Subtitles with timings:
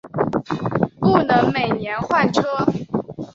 [0.99, 2.41] 不能每年换车